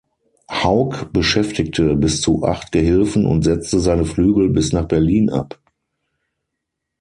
[0.49, 5.59] Hauck beschäftigte bis zu acht Gehilfen und setzte seine Flügel bis nach Berlin ab.